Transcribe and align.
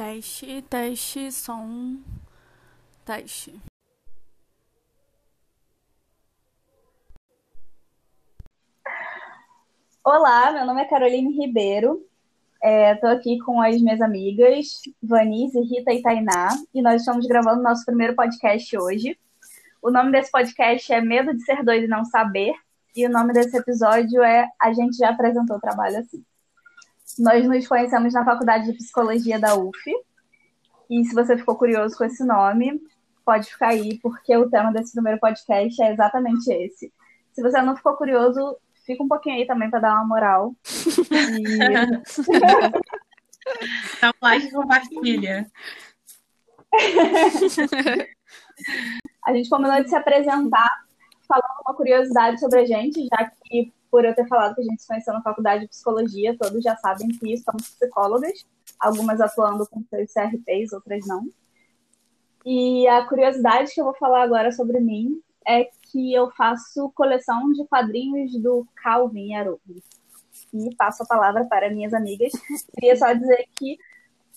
Teste, 0.00 0.62
teste, 0.62 1.30
som, 1.30 1.98
teste. 3.04 3.60
Olá, 10.02 10.52
meu 10.52 10.64
nome 10.64 10.80
é 10.80 10.86
Caroline 10.86 11.36
Ribeiro. 11.36 12.02
Estou 12.62 13.10
é, 13.10 13.12
aqui 13.12 13.38
com 13.40 13.60
as 13.60 13.78
minhas 13.78 14.00
amigas 14.00 14.80
Vanise, 15.02 15.60
Rita 15.60 15.92
e 15.92 16.00
Tainá, 16.00 16.48
e 16.72 16.80
nós 16.80 17.02
estamos 17.02 17.26
gravando 17.26 17.62
nosso 17.62 17.84
primeiro 17.84 18.16
podcast 18.16 18.78
hoje. 18.78 19.18
O 19.82 19.90
nome 19.90 20.12
desse 20.12 20.30
podcast 20.30 20.90
é 20.90 21.02
Medo 21.02 21.36
de 21.36 21.44
Ser 21.44 21.62
Doido 21.62 21.84
e 21.84 21.88
Não 21.88 22.06
Saber, 22.06 22.54
e 22.96 23.06
o 23.06 23.10
nome 23.10 23.34
desse 23.34 23.54
episódio 23.54 24.22
é 24.22 24.48
A 24.58 24.72
gente 24.72 24.96
já 24.96 25.10
apresentou 25.10 25.58
o 25.58 25.60
trabalho 25.60 25.98
assim. 25.98 26.24
Nós 27.18 27.46
nos 27.46 27.66
conhecemos 27.66 28.14
na 28.14 28.24
Faculdade 28.24 28.66
de 28.66 28.78
Psicologia 28.78 29.38
da 29.38 29.54
UF. 29.54 29.90
E 30.88 31.04
se 31.04 31.14
você 31.14 31.36
ficou 31.36 31.56
curioso 31.56 31.96
com 31.96 32.04
esse 32.04 32.24
nome, 32.24 32.80
pode 33.24 33.50
ficar 33.50 33.68
aí, 33.68 33.98
porque 34.00 34.36
o 34.36 34.48
tema 34.50 34.72
desse 34.72 34.92
primeiro 34.92 35.20
podcast 35.20 35.82
é 35.82 35.92
exatamente 35.92 36.52
esse. 36.52 36.92
Se 37.32 37.42
você 37.42 37.62
não 37.62 37.76
ficou 37.76 37.96
curioso, 37.96 38.56
fica 38.84 39.02
um 39.02 39.08
pouquinho 39.08 39.36
aí 39.36 39.46
também 39.46 39.70
para 39.70 39.80
dar 39.80 39.94
uma 39.94 40.06
moral. 40.06 40.54
E... 41.10 41.60
Dá 44.00 44.10
um 44.10 44.12
like 44.22 44.46
e 44.46 44.50
compartilha. 44.50 45.50
a 49.26 49.32
gente 49.34 49.48
combinou 49.48 49.82
de 49.82 49.88
se 49.88 49.96
apresentar 49.96 50.84
falando 51.26 51.62
uma 51.66 51.74
curiosidade 51.74 52.38
sobre 52.40 52.60
a 52.60 52.64
gente, 52.64 53.06
já 53.06 53.30
que 53.44 53.72
por 53.90 54.04
eu 54.04 54.14
ter 54.14 54.26
falado 54.28 54.54
que 54.54 54.60
a 54.60 54.64
gente 54.64 54.80
se 54.80 54.88
conheceu 54.88 55.12
na 55.12 55.22
faculdade 55.22 55.62
de 55.62 55.68
psicologia, 55.68 56.36
todos 56.38 56.62
já 56.62 56.76
sabem 56.76 57.08
que 57.08 57.36
somos 57.38 57.70
psicólogas, 57.70 58.46
algumas 58.78 59.20
atuando 59.20 59.66
com 59.68 59.82
seus 59.84 60.12
CRPs, 60.12 60.72
outras 60.72 61.06
não. 61.06 61.28
E 62.44 62.86
a 62.88 63.06
curiosidade 63.06 63.72
que 63.72 63.80
eu 63.80 63.84
vou 63.84 63.94
falar 63.94 64.22
agora 64.22 64.50
sobre 64.52 64.80
mim 64.80 65.20
é 65.46 65.64
que 65.90 66.14
eu 66.14 66.30
faço 66.30 66.90
coleção 66.94 67.52
de 67.52 67.66
quadrinhos 67.66 68.32
do 68.40 68.66
Calvin 68.76 69.34
Haroldo. 69.34 69.82
E 70.54 70.74
passo 70.76 71.02
a 71.02 71.06
palavra 71.06 71.44
para 71.44 71.70
minhas 71.70 71.92
amigas. 71.92 72.32
Queria 72.74 72.96
só 72.96 73.12
dizer 73.12 73.46
que 73.58 73.78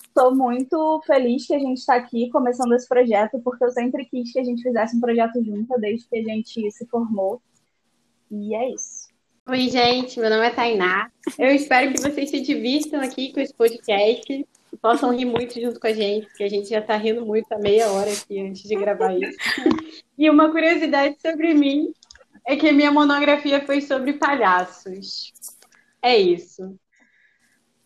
estou 0.08 0.36
muito 0.36 1.02
feliz 1.06 1.48
que 1.48 1.56
a 1.56 1.59
gente 1.59 1.78
está 1.78 1.96
aqui 1.96 2.30
começando 2.30 2.74
esse 2.74 2.88
projeto, 2.88 3.40
porque 3.40 3.64
eu 3.64 3.72
sempre 3.72 4.06
quis 4.06 4.31
que 4.31 4.40
a 4.40 4.44
gente 4.44 4.62
fizesse 4.62 4.96
um 4.96 5.00
projeto 5.00 5.44
junto 5.44 5.80
desde 5.80 6.08
que 6.08 6.18
a 6.18 6.24
gente 6.24 6.72
se 6.72 6.86
formou. 6.88 7.42
E 8.30 8.54
é 8.56 8.70
isso. 8.72 8.93
Oi, 9.46 9.70
gente, 9.70 10.20
meu 10.20 10.30
nome 10.30 10.46
é 10.46 10.50
Tainá. 10.50 11.12
Eu 11.38 11.52
espero 11.52 11.92
que 11.92 12.02
vocês 12.02 12.30
se 12.30 12.42
divirtam 12.42 13.02
aqui 13.02 13.34
com 13.34 13.40
esse 13.40 13.54
podcast 13.54 14.48
possam 14.84 15.16
rir 15.16 15.26
muito 15.26 15.60
junto 15.62 15.80
com 15.80 15.88
a 15.88 15.94
gente, 15.94 16.28
porque 16.28 16.44
a 16.44 16.50
gente 16.50 16.70
já 16.70 16.80
está 16.80 16.98
rindo 16.98 17.26
muito 17.26 17.50
há 17.54 17.58
meia 17.58 17.90
hora 17.90 18.12
aqui 18.12 18.38
antes 18.40 18.64
de 18.64 18.76
gravar 18.76 19.14
isso. 19.14 19.38
E 20.16 20.30
uma 20.30 20.52
curiosidade 20.52 21.18
sobre 21.20 21.56
mim 21.56 21.92
é 22.46 22.56
que 22.56 22.70
a 22.70 22.74
minha 22.74 22.92
monografia 22.92 23.66
foi 23.66 23.82
sobre 23.82 24.14
palhaços. 24.14 25.34
É 26.00 26.16
isso. 26.16 26.78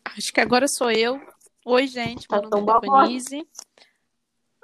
Acho 0.04 0.34
que 0.34 0.42
agora 0.42 0.68
sou 0.68 0.92
eu. 0.92 1.22
Oi, 1.66 1.88
gente, 1.88 2.28
meu 2.30 2.42
tá 2.42 2.50
nome 2.50 2.70
é 2.70 3.08
Denise. 3.08 3.48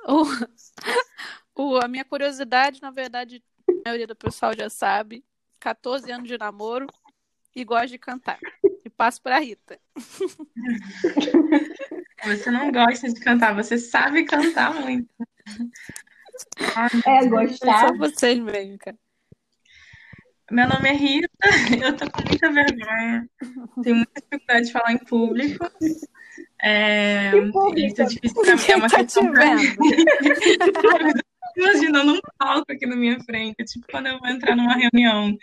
A 1.81 1.87
minha 1.87 2.03
curiosidade, 2.03 2.81
na 2.81 2.91
verdade, 2.91 3.41
a 3.69 3.73
maioria 3.85 4.07
do 4.07 4.15
pessoal 4.15 4.53
já 4.57 4.69
sabe, 4.69 5.23
14 5.63 6.11
anos 6.11 6.27
de 6.27 6.37
namoro 6.37 6.87
e 7.55 7.63
gosto 7.63 7.87
de 7.87 7.97
cantar. 7.97 8.37
E 8.83 8.89
passo 8.89 9.21
para 9.21 9.39
Rita. 9.39 9.79
Você 12.25 12.51
não 12.51 12.69
gosta 12.69 13.07
de 13.07 13.17
cantar, 13.19 13.53
você 13.53 13.77
sabe 13.77 14.23
cantar 14.23 14.73
muito. 14.75 15.09
é, 17.05 17.27
gostar. 17.27 17.89
Só 17.89 17.97
vocês 17.97 18.39
mesmo, 18.39 18.77
cara. 18.77 18.97
Meu 20.49 20.69
nome 20.69 20.87
é 20.87 20.93
Rita, 20.93 21.27
eu 21.85 21.97
tô 21.97 22.09
com 22.09 22.21
muita 22.25 22.49
vergonha. 22.49 23.29
Tenho 23.83 23.97
muita 23.97 24.21
dificuldade 24.21 24.67
de 24.67 24.71
falar 24.71 24.93
em 24.93 24.99
público. 24.99 25.69
É, 26.61 27.31
isso 27.75 28.01
é 28.01 28.05
difícil 28.05 28.41
pra 28.41 28.55
mim, 28.55 28.63
é 28.69 28.75
uma 28.77 28.89
tá 28.89 29.03
questão 29.03 29.29
pra 29.31 29.55
mim. 29.55 29.63
imaginando 31.55 32.13
um 32.13 32.19
palco 32.37 32.71
aqui 32.71 32.85
na 32.85 32.95
minha 32.95 33.19
frente, 33.23 33.63
tipo 33.65 33.85
quando 33.89 34.07
eu 34.07 34.19
vou 34.19 34.29
entrar 34.29 34.55
numa 34.55 34.75
reunião 34.75 35.37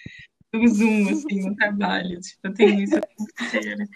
do 0.52 0.68
Zoom, 0.68 1.08
assim, 1.10 1.48
no 1.48 1.56
trabalho. 1.56 2.20
Tipo, 2.20 2.40
eu 2.44 2.54
tenho 2.54 2.80
isso 2.82 3.00
inteira. 3.40 3.88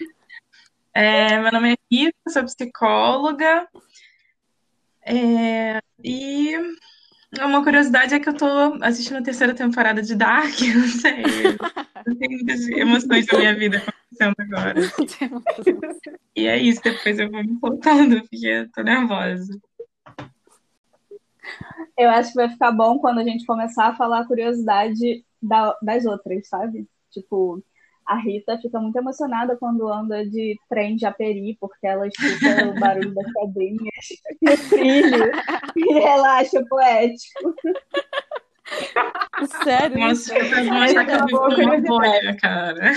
É, 0.92 1.40
meu 1.40 1.50
nome 1.50 1.72
é 1.72 1.76
Rita, 1.90 2.30
sou 2.30 2.44
psicóloga. 2.44 3.68
É, 5.04 5.82
e 6.02 6.56
uma 7.42 7.62
curiosidade 7.64 8.14
é 8.14 8.20
que 8.20 8.28
eu 8.28 8.36
tô 8.36 8.46
assistindo 8.80 9.18
a 9.18 9.22
terceira 9.22 9.54
temporada 9.54 10.00
de 10.00 10.14
Dark, 10.14 10.54
não 10.74 10.88
sei. 10.88 11.22
Eu 12.06 12.16
tenho 12.16 12.30
muitas 12.30 12.68
emoções 12.68 13.26
da 13.26 13.38
minha 13.38 13.56
vida 13.56 13.78
acontecendo 13.78 14.34
agora. 14.38 14.80
E 16.36 16.46
é 16.46 16.58
isso, 16.58 16.80
depois 16.82 17.18
eu 17.18 17.30
vou 17.30 17.42
me 17.42 17.58
voltando, 17.60 18.20
porque 18.20 18.46
eu 18.46 18.70
tô 18.70 18.82
nervosa. 18.82 19.58
Eu 21.96 22.10
acho 22.10 22.30
que 22.30 22.36
vai 22.36 22.48
ficar 22.48 22.72
bom 22.72 22.98
quando 22.98 23.20
a 23.20 23.24
gente 23.24 23.46
começar 23.46 23.88
a 23.88 23.96
falar 23.96 24.20
a 24.20 24.26
curiosidade 24.26 25.24
da, 25.40 25.76
das 25.80 26.04
outras, 26.04 26.48
sabe? 26.48 26.88
Tipo, 27.10 27.62
a 28.06 28.16
Rita 28.16 28.58
fica 28.58 28.80
muito 28.80 28.96
emocionada 28.96 29.56
quando 29.56 29.88
anda 29.88 30.26
de 30.26 30.58
trem 30.68 30.96
de 30.96 31.02
Japeri, 31.02 31.56
porque 31.60 31.86
ela 31.86 32.06
escuta 32.06 32.68
o 32.68 32.74
barulho 32.80 33.14
das 33.14 33.32
pedrinhas 33.32 34.08
e 34.42 34.50
o 34.50 34.56
filho, 34.56 35.32
e 35.76 35.98
ela 35.98 36.38
acha 36.38 36.64
poético. 36.66 37.54
Sério? 39.62 39.98
Nossa, 39.98 40.36
eu 40.36 40.48
que 41.06 41.12
eu 41.12 41.26
vivo 41.26 41.62
uma 41.62 41.80
bolha, 41.80 42.36
cara. 42.36 42.92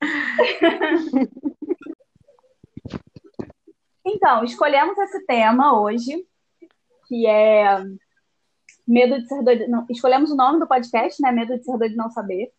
Então, 4.10 4.42
escolhemos 4.42 4.96
esse 4.96 5.26
tema 5.26 5.78
hoje, 5.78 6.24
que 7.06 7.26
é 7.26 7.78
Medo 8.88 9.20
de 9.20 9.28
ser 9.28 9.42
doido. 9.42 9.68
Não, 9.68 9.86
escolhemos 9.90 10.30
o 10.30 10.36
nome 10.36 10.58
do 10.58 10.66
podcast, 10.66 11.20
né? 11.20 11.30
Medo 11.30 11.58
de 11.58 11.64
ser 11.64 11.76
doido 11.76 11.92
de 11.92 11.96
não 11.96 12.10
saber. 12.10 12.50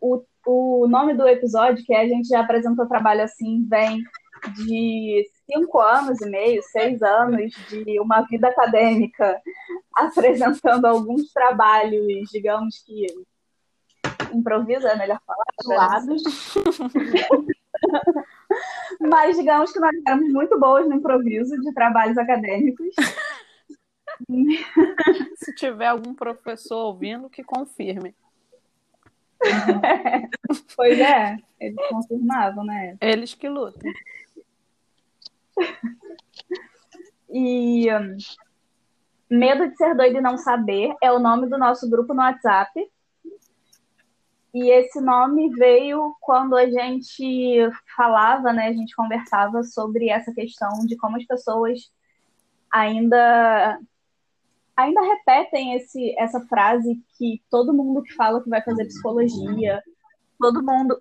O, 0.00 0.24
o 0.44 0.88
nome 0.88 1.14
do 1.14 1.26
episódio, 1.28 1.84
que 1.84 1.94
a 1.94 2.06
gente 2.06 2.28
já 2.28 2.40
apresentou 2.40 2.88
trabalho 2.88 3.22
assim, 3.22 3.64
vem 3.70 4.02
de 4.56 5.24
cinco 5.46 5.80
anos 5.80 6.20
e 6.20 6.28
meio, 6.28 6.60
seis 6.64 7.00
anos 7.00 7.52
de 7.68 8.00
uma 8.00 8.22
vida 8.22 8.48
acadêmica, 8.48 9.40
apresentando 9.94 10.86
alguns 10.86 11.32
trabalhos, 11.32 12.28
digamos 12.32 12.82
que 12.84 13.06
improviso 14.32 14.86
é 14.86 14.96
melhor 14.96 15.20
palavra. 15.26 16.06
Né? 16.06 16.16
Mas 19.00 19.36
digamos 19.36 19.72
que 19.72 19.80
nós 19.80 19.92
éramos 20.06 20.32
muito 20.32 20.58
boas 20.58 20.88
no 20.88 20.94
improviso 20.94 21.60
de 21.60 21.72
trabalhos 21.72 22.18
acadêmicos. 22.18 22.94
Se 25.36 25.54
tiver 25.54 25.86
algum 25.86 26.14
professor 26.14 26.86
ouvindo, 26.86 27.30
que 27.30 27.42
confirme. 27.42 28.14
É, 29.44 30.28
pois 30.76 30.98
é, 30.98 31.36
eles 31.58 31.88
confirmavam, 31.88 32.64
né? 32.64 32.96
Eles 33.00 33.34
que 33.34 33.48
lutam. 33.48 33.80
E 37.30 37.92
um, 37.92 38.16
Medo 39.30 39.68
de 39.68 39.76
Ser 39.76 39.96
Doido 39.96 40.18
e 40.18 40.20
Não 40.20 40.36
Saber 40.36 40.94
é 41.02 41.10
o 41.10 41.18
nome 41.18 41.48
do 41.48 41.58
nosso 41.58 41.88
grupo 41.88 42.12
no 42.12 42.20
WhatsApp. 42.20 42.70
E 44.54 44.70
esse 44.70 45.00
nome 45.00 45.48
veio 45.54 46.14
quando 46.20 46.54
a 46.54 46.68
gente 46.68 47.70
falava, 47.96 48.52
né? 48.52 48.68
A 48.68 48.72
gente 48.72 48.94
conversava 48.94 49.62
sobre 49.62 50.10
essa 50.10 50.32
questão 50.34 50.80
de 50.86 50.96
como 50.96 51.16
as 51.16 51.24
pessoas 51.24 51.90
ainda 52.70 53.80
ainda 54.76 55.00
repetem 55.02 55.74
esse, 55.74 56.14
essa 56.18 56.40
frase 56.46 57.00
que 57.18 57.42
todo 57.50 57.74
mundo 57.74 58.02
que 58.02 58.14
fala 58.14 58.42
que 58.42 58.48
vai 58.48 58.62
fazer 58.62 58.86
psicologia, 58.86 59.82
todo 60.38 60.62
mundo, 60.62 61.00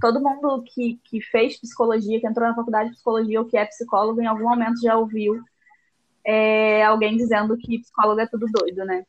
todo 0.00 0.20
mundo 0.20 0.62
que, 0.66 1.00
que 1.04 1.20
fez 1.20 1.58
psicologia, 1.58 2.20
que 2.20 2.26
entrou 2.26 2.48
na 2.48 2.54
faculdade 2.54 2.90
de 2.90 2.96
psicologia 2.96 3.40
ou 3.40 3.46
que 3.46 3.56
é 3.56 3.64
psicólogo, 3.64 4.20
em 4.20 4.26
algum 4.26 4.48
momento 4.48 4.80
já 4.82 4.96
ouviu 4.96 5.42
é, 6.24 6.84
alguém 6.84 7.16
dizendo 7.16 7.56
que 7.56 7.80
psicólogo 7.80 8.20
é 8.20 8.26
tudo 8.26 8.46
doido, 8.46 8.84
né? 8.84 9.04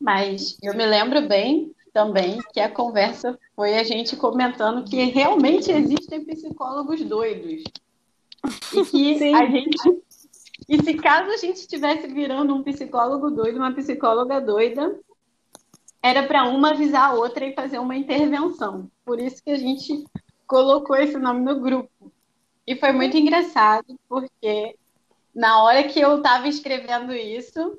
Mas 0.00 0.56
eu 0.62 0.74
me 0.76 0.86
lembro 0.86 1.26
bem 1.26 1.74
também 1.92 2.38
que 2.52 2.60
a 2.60 2.70
conversa 2.70 3.38
foi 3.54 3.78
a 3.78 3.82
gente 3.82 4.16
comentando 4.16 4.84
que 4.84 5.04
realmente 5.04 5.72
existem 5.72 6.24
psicólogos 6.24 7.02
doidos. 7.02 7.64
E 8.72 8.84
que 8.84 9.18
Sim. 9.18 9.34
a 9.34 9.46
gente 9.46 10.05
e 10.68 10.82
se 10.82 10.94
caso 10.94 11.30
a 11.30 11.36
gente 11.36 11.56
estivesse 11.56 12.06
virando 12.08 12.54
um 12.54 12.62
psicólogo 12.62 13.30
doido, 13.30 13.56
uma 13.56 13.74
psicóloga 13.74 14.40
doida, 14.40 14.98
era 16.02 16.22
para 16.22 16.44
uma 16.44 16.70
avisar 16.70 17.10
a 17.10 17.14
outra 17.14 17.44
e 17.44 17.54
fazer 17.54 17.78
uma 17.78 17.96
intervenção. 17.96 18.90
Por 19.04 19.20
isso 19.20 19.42
que 19.42 19.50
a 19.50 19.58
gente 19.58 20.04
colocou 20.46 20.96
esse 20.96 21.18
nome 21.18 21.40
no 21.40 21.60
grupo. 21.60 22.12
E 22.66 22.76
foi 22.76 22.92
muito 22.92 23.16
engraçado, 23.16 23.98
porque 24.08 24.76
na 25.34 25.62
hora 25.62 25.84
que 25.84 26.00
eu 26.00 26.18
estava 26.18 26.48
escrevendo 26.48 27.12
isso, 27.12 27.78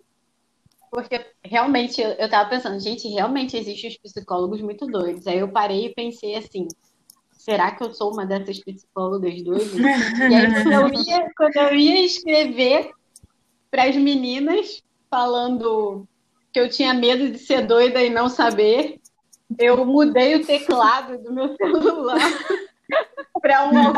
porque 0.91 1.25
realmente 1.43 2.01
eu 2.01 2.25
estava 2.25 2.49
pensando, 2.49 2.79
gente, 2.79 3.07
realmente 3.07 3.57
existem 3.57 3.89
os 3.89 3.97
psicólogos 3.97 4.61
muito 4.61 4.85
doidos. 4.85 5.27
Aí 5.27 5.39
eu 5.39 5.49
parei 5.49 5.87
e 5.87 5.93
pensei 5.93 6.35
assim, 6.35 6.67
será 7.47 7.71
que 7.71 7.81
eu 7.81 7.93
sou 7.93 8.11
uma 8.11 8.25
dessas 8.25 8.59
psicólogas 8.59 9.41
doidas? 9.41 9.71
e 10.29 10.35
aí 10.35 10.51
quando 10.51 10.73
eu 10.73 11.01
ia, 11.01 11.31
quando 11.37 11.55
eu 11.55 11.75
ia 11.75 12.05
escrever 12.05 12.91
para 13.71 13.83
as 13.83 13.95
meninas, 13.95 14.83
falando 15.09 16.05
que 16.51 16.59
eu 16.59 16.69
tinha 16.69 16.93
medo 16.93 17.29
de 17.29 17.39
ser 17.39 17.65
doida 17.65 18.03
e 18.03 18.09
não 18.09 18.27
saber, 18.27 18.99
eu 19.57 19.85
mudei 19.85 20.35
o 20.35 20.45
teclado 20.45 21.17
do 21.23 21.31
meu 21.31 21.55
celular 21.55 22.19
para 23.41 23.65
um, 23.65 23.93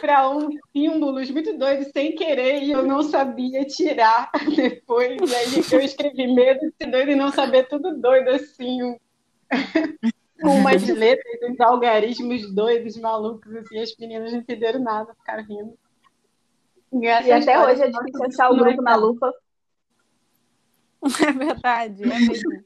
para 0.00 0.28
um 0.28 0.48
símbolos 0.72 1.30
muito 1.30 1.56
doidos 1.56 1.92
sem 1.92 2.16
querer 2.16 2.64
e 2.64 2.72
eu 2.72 2.82
não 2.84 3.04
sabia 3.04 3.64
tirar 3.64 4.32
depois. 4.56 5.16
E 5.30 5.34
aí 5.34 5.64
eu 5.70 5.80
escrevi 5.80 6.26
medo 6.34 6.58
de 6.58 6.74
ser 6.76 6.90
doido 6.90 7.12
e 7.12 7.16
não 7.16 7.30
saber 7.30 7.68
tudo 7.68 7.96
doido 7.96 8.30
assim. 8.30 8.96
Com 10.46 10.54
umas 10.60 10.86
letras, 10.86 11.50
uns 11.50 11.60
algarismos 11.60 12.54
doidos, 12.54 12.96
malucos, 12.96 13.52
assim, 13.56 13.78
as 13.78 13.96
meninas 13.96 14.32
não 14.32 14.38
entenderam 14.38 14.80
nada, 14.80 15.12
ficaram 15.14 15.44
rindo. 15.44 15.76
E, 16.92 17.04
e 17.04 17.32
até 17.32 17.58
hoje 17.64 17.82
é 17.82 17.88
difícil 17.88 18.24
achar 18.24 18.50
o 18.50 18.56
grupo 18.56 18.80
na 18.80 18.94
lupa. 18.94 19.34
É 21.26 21.32
verdade, 21.32 22.02
é 22.02 22.06
mesmo. 22.06 22.64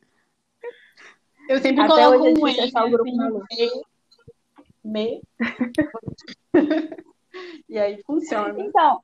Eu 1.48 1.58
sempre 1.58 1.82
Até 1.82 1.88
coloco 1.88 2.24
hoje 2.24 2.40
um 2.40 2.46
é 2.46 2.64
achar 2.64 2.86
o 2.86 2.90
grupo 2.90 3.16
maluco. 3.16 3.46
Me. 4.84 5.20
e 7.68 7.78
aí 7.78 8.02
funciona. 8.04 8.60
Então. 8.60 9.02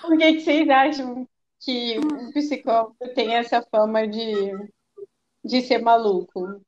Por 0.00 0.16
que, 0.16 0.34
que 0.34 0.40
vocês 0.40 0.68
acham 0.68 1.28
que 1.60 1.98
o 1.98 2.32
psicólogo 2.32 2.96
tem 3.14 3.34
essa 3.34 3.60
fama 3.62 4.06
de, 4.06 4.52
de 5.44 5.62
ser 5.62 5.78
maluco? 5.78 6.60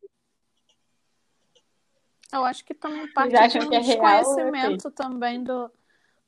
Eu 2.33 2.45
acho 2.45 2.65
que 2.65 2.75
também 2.75 3.11
parte 3.13 3.31
de 3.31 3.59
um 3.59 3.73
é 3.73 3.81
desconhecimento 3.81 4.91
também 4.91 5.43
do, 5.43 5.71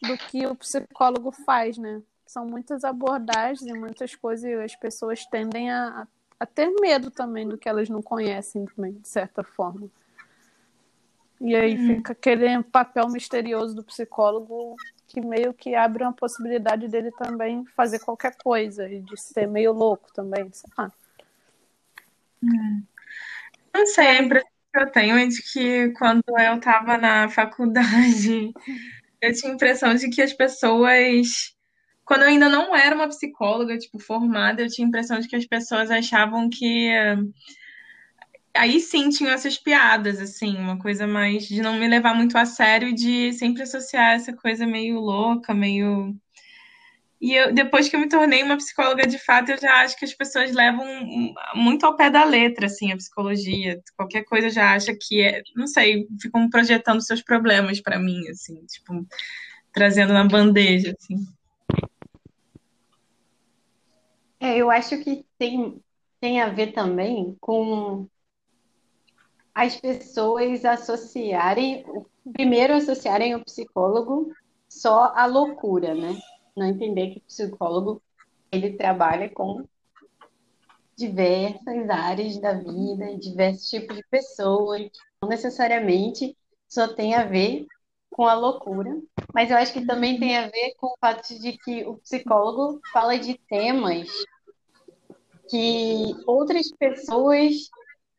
do 0.03 0.17
que 0.17 0.47
o 0.47 0.55
psicólogo 0.55 1.31
faz, 1.31 1.77
né? 1.77 2.03
São 2.27 2.47
muitas 2.47 2.85
abordagens 2.85 3.63
e 3.63 3.73
muitas 3.73 4.15
coisas 4.15 4.45
e 4.45 4.55
as 4.55 4.75
pessoas 4.77 5.27
tendem 5.27 5.71
a, 5.71 6.07
a 6.39 6.47
ter 6.47 6.71
medo 6.81 7.11
também 7.11 7.47
do 7.47 7.59
que 7.59 7.69
elas 7.69 7.89
não 7.89 8.01
conhecem 8.01 8.65
também, 8.65 8.93
de 8.93 9.09
certa 9.09 9.43
forma. 9.43 9.89
E 11.41 11.55
aí 11.55 11.75
hum. 11.75 11.97
fica 11.97 12.13
aquele 12.13 12.63
papel 12.63 13.09
misterioso 13.09 13.75
do 13.75 13.85
psicólogo 13.85 14.77
que 15.07 15.21
meio 15.21 15.53
que 15.53 15.75
abre 15.75 16.05
uma 16.05 16.13
possibilidade 16.13 16.87
dele 16.87 17.11
também 17.13 17.65
fazer 17.75 17.99
qualquer 17.99 18.37
coisa 18.37 18.89
e 18.89 19.01
de 19.01 19.21
ser 19.21 19.47
meio 19.47 19.73
louco 19.73 20.13
também, 20.15 20.51
sei 20.53 20.71
lá. 20.79 20.93
Hum. 22.43 22.83
Não 23.75 23.87
sei, 23.87 24.07
a 24.07 24.23
impressão 24.23 24.50
que 24.73 24.81
eu 24.81 24.91
tenho 24.91 25.17
é 25.19 25.27
de 25.27 25.43
que 25.53 25.91
quando 25.93 26.23
eu 26.29 26.57
estava 26.57 26.97
na 26.99 27.29
faculdade, 27.29 28.53
eu 29.23 29.33
tinha 29.35 29.53
a 29.53 29.55
impressão 29.55 29.95
de 29.95 30.11
que 30.11 30.23
as 30.23 30.33
pessoas 30.33 31.55
quando 32.05 32.23
eu 32.23 32.29
ainda 32.29 32.49
não 32.49 32.75
era 32.75 32.93
uma 32.93 33.07
psicóloga, 33.07 33.79
tipo, 33.79 34.01
formada, 34.01 34.63
eu 34.63 34.69
tinha 34.69 34.85
a 34.85 34.89
impressão 34.89 35.21
de 35.21 35.29
que 35.29 35.37
as 35.37 35.47
pessoas 35.47 35.93
achavam 35.93 36.51
que. 36.51 36.91
Aí 38.55 38.81
sim 38.81 39.09
tinham 39.11 39.33
essas 39.33 39.57
piadas, 39.57 40.21
assim, 40.21 40.57
uma 40.57 40.77
coisa 40.79 41.07
mais 41.07 41.47
de 41.47 41.63
não 41.63 41.79
me 41.79 41.87
levar 41.87 42.15
muito 42.15 42.37
a 42.37 42.45
sério, 42.45 42.93
de 42.95 43.33
sempre 43.33 43.63
associar 43.63 44.15
essa 44.15 44.33
coisa 44.33 44.67
meio 44.67 44.99
louca, 44.99 45.55
meio. 45.55 46.15
E 47.21 47.35
eu, 47.35 47.53
depois 47.53 47.87
que 47.89 47.95
eu 47.95 48.01
me 48.01 48.09
tornei 48.09 48.43
uma 48.43 48.57
psicóloga 48.57 49.07
de 49.07 49.19
fato, 49.19 49.51
eu 49.51 49.59
já 49.59 49.83
acho 49.83 49.97
que 49.99 50.07
as 50.07 50.15
pessoas 50.15 50.53
levam 50.53 50.87
muito 51.55 51.85
ao 51.85 51.95
pé 51.95 52.09
da 52.09 52.25
letra, 52.25 52.65
assim, 52.65 52.91
a 52.91 52.97
psicologia. 52.97 53.79
Qualquer 53.95 54.25
coisa 54.25 54.49
já 54.49 54.75
acha 54.75 54.97
que 54.99 55.21
é, 55.21 55.43
não 55.55 55.67
sei, 55.67 56.09
ficam 56.21 56.49
projetando 56.49 57.05
seus 57.05 57.23
problemas 57.23 57.79
para 57.79 57.99
mim, 57.99 58.27
assim, 58.31 58.65
tipo, 58.65 59.07
trazendo 59.71 60.15
na 60.15 60.25
bandeja, 60.25 60.95
assim. 60.99 61.27
É, 64.41 64.57
eu 64.57 64.71
acho 64.71 64.97
que 65.05 65.27
tem, 65.37 65.79
tem 66.19 66.41
a 66.41 66.49
ver 66.49 66.73
também 66.73 67.37
com 67.39 68.09
as 69.55 69.77
pessoas 69.79 70.65
associarem, 70.65 71.85
primeiro 72.33 72.73
associarem 72.73 73.35
o 73.35 73.45
psicólogo 73.45 74.33
só 74.67 75.13
à 75.15 75.27
loucura, 75.27 75.95
né? 75.95 76.19
Não 76.57 76.67
entender 76.67 77.11
que 77.11 77.19
o 77.19 77.23
psicólogo 77.23 78.03
ele 78.53 78.77
trabalha 78.77 79.29
com 79.29 79.65
diversas 80.97 81.89
áreas 81.89 82.39
da 82.39 82.53
vida, 82.53 83.17
diversos 83.19 83.71
tipos 83.71 83.97
de 83.97 84.05
pessoas, 84.11 84.83
que 84.83 84.91
não 85.23 85.29
necessariamente 85.29 86.37
só 86.69 86.89
tem 86.89 87.15
a 87.15 87.25
ver 87.25 87.67
com 88.11 88.27
a 88.27 88.35
loucura, 88.35 88.91
mas 89.33 89.51
eu 89.51 89.57
acho 89.57 89.73
que 89.73 89.87
também 89.87 90.19
tem 90.19 90.37
a 90.37 90.49
ver 90.49 90.75
com 90.77 90.89
o 90.89 90.97
fato 91.01 91.27
de 91.41 91.57
que 91.59 91.85
o 91.87 91.97
psicólogo 91.99 92.81
fala 92.93 93.19
de 93.19 93.39
temas 93.49 94.09
que 95.49 96.15
outras 96.27 96.71
pessoas 96.73 97.71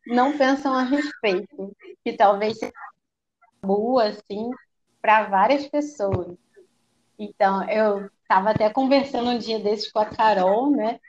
não 0.07 0.37
pensam 0.37 0.73
a 0.73 0.83
respeito, 0.83 1.75
que 2.03 2.13
talvez 2.13 2.57
seja 2.57 2.73
boa 3.61 4.05
assim 4.05 4.49
para 5.01 5.29
várias 5.29 5.67
pessoas. 5.67 6.35
Então, 7.17 7.69
eu 7.69 8.09
estava 8.31 8.51
até 8.51 8.69
conversando 8.69 9.29
um 9.29 9.37
dia 9.37 9.59
desses 9.59 9.91
com 9.91 9.99
a 9.99 10.05
Carol, 10.05 10.71
né, 10.71 11.01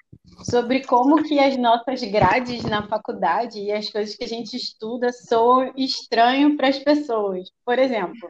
sobre 0.51 0.85
como 0.85 1.23
que 1.23 1.39
as 1.39 1.57
nossas 1.57 2.03
grades 2.03 2.65
na 2.65 2.89
faculdade 2.89 3.61
e 3.61 3.71
as 3.71 3.89
coisas 3.89 4.17
que 4.17 4.25
a 4.25 4.29
gente 4.29 4.57
estuda 4.57 5.13
são 5.13 5.73
estranho 5.77 6.57
para 6.57 6.67
as 6.67 6.81
pessoas. 6.81 7.49
Por 7.65 7.79
exemplo, 7.79 8.29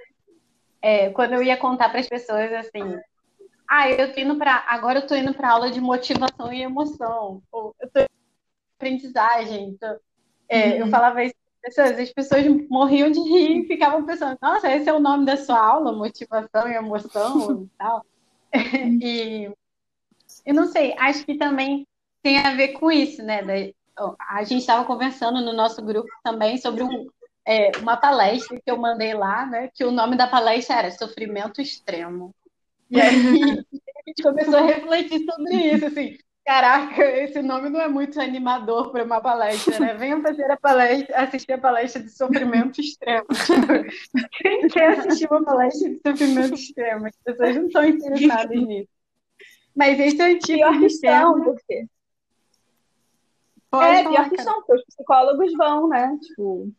é, 0.82 1.08
quando 1.10 1.32
eu 1.32 1.42
ia 1.42 1.56
contar 1.56 1.88
para 1.88 2.00
as 2.00 2.08
pessoas 2.08 2.52
assim, 2.52 2.98
ah, 3.66 3.90
eu 3.90 4.12
tô 4.12 4.20
indo 4.20 4.36
para 4.36 4.62
agora 4.68 4.98
eu 4.98 5.06
tô 5.06 5.14
indo 5.14 5.32
para 5.32 5.50
aula 5.50 5.70
de 5.70 5.80
motivação 5.80 6.52
e 6.52 6.60
emoção, 6.60 7.42
ou 7.50 7.74
eu 7.80 7.90
tô 7.90 8.00
indo 8.00 8.08
aprendizagem. 8.76 9.70
Então, 9.70 9.96
é, 10.50 10.72
uhum. 10.72 10.76
Eu 10.76 10.86
falava 10.88 11.24
isso 11.24 11.34
pessoas, 11.62 11.98
as 11.98 12.12
pessoas 12.12 12.44
morriam 12.68 13.10
de 13.10 13.20
rir 13.20 13.60
e 13.60 13.66
ficavam 13.66 14.04
pensando, 14.04 14.36
nossa, 14.42 14.70
esse 14.74 14.88
é 14.88 14.92
o 14.92 14.98
nome 14.98 15.24
da 15.24 15.36
sua 15.36 15.64
aula, 15.64 15.92
motivação 15.92 16.68
e 16.68 16.74
emoção 16.74 17.62
e 17.62 17.68
tal. 17.78 18.04
e 19.02 19.50
eu 20.44 20.54
não 20.54 20.66
sei, 20.66 20.94
acho 20.98 21.24
que 21.24 21.36
também 21.36 21.86
tem 22.22 22.38
a 22.38 22.54
ver 22.54 22.68
com 22.68 22.90
isso, 22.90 23.22
né? 23.22 23.40
A 24.28 24.44
gente 24.44 24.60
estava 24.60 24.84
conversando 24.84 25.40
no 25.40 25.52
nosso 25.52 25.82
grupo 25.82 26.08
também 26.22 26.56
sobre 26.58 26.82
um, 26.82 27.06
é, 27.46 27.76
uma 27.78 27.96
palestra 27.96 28.60
que 28.60 28.70
eu 28.70 28.76
mandei 28.76 29.14
lá, 29.14 29.46
né? 29.46 29.68
Que 29.74 29.84
o 29.84 29.90
nome 29.90 30.16
da 30.16 30.26
palestra 30.26 30.76
era 30.76 30.90
Sofrimento 30.90 31.60
Extremo. 31.60 32.34
E 32.90 33.00
aí 33.00 33.08
a 33.08 34.08
gente 34.08 34.22
começou 34.22 34.56
a 34.56 34.66
refletir 34.66 35.24
sobre 35.24 35.54
isso, 35.56 35.86
assim. 35.86 36.18
Caraca, 36.44 37.04
esse 37.04 37.40
nome 37.40 37.68
não 37.68 37.80
é 37.80 37.88
muito 37.88 38.20
animador 38.20 38.90
para 38.90 39.04
uma 39.04 39.20
palestra, 39.20 39.78
né? 39.78 39.94
Venham 39.94 40.20
fazer 40.20 40.50
a 40.50 40.56
palestra, 40.56 41.16
assistir 41.16 41.52
a 41.52 41.58
palestra 41.58 42.02
de 42.02 42.10
sofrimento 42.10 42.80
extremo. 42.80 43.26
Quem 44.42 44.66
quer 44.68 44.98
assistir 44.98 45.28
uma 45.30 45.44
palestra 45.44 45.88
de 45.88 46.00
sofrimento 46.04 46.54
extremo? 46.54 47.06
As 47.06 47.16
pessoas 47.24 47.56
não 47.56 47.66
estão 47.66 47.84
interessadas 47.84 48.60
nisso. 48.60 48.88
Mas 49.74 50.00
esse 50.00 50.20
é 50.20 50.32
o 50.32 50.38
tipo 50.38 50.58
pior 50.58 50.78
de 50.80 51.00
tema. 51.00 51.44
Porque... 51.44 51.86
é, 53.74 54.02
pior 54.02 54.28
que 54.28 54.42
são, 54.42 54.54
porque 54.62 54.74
os 54.74 54.84
psicólogos 54.84 55.52
vão, 55.56 55.88
né? 55.88 56.18
Tipo, 56.20 56.72